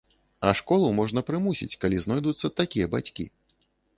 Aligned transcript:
А 0.47 0.53
школу 0.59 0.87
можна 0.99 1.23
прымусіць, 1.27 1.77
калі 1.85 2.01
знойдуцца 2.05 2.47
такія 2.61 2.91
бацькі. 2.95 3.29